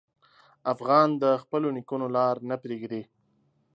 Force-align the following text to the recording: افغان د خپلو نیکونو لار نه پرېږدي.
افغان 0.73 1.09
د 1.23 1.23
خپلو 1.41 1.67
نیکونو 1.77 2.07
لار 2.15 2.35
نه 2.49 2.55
پرېږدي. 2.63 3.01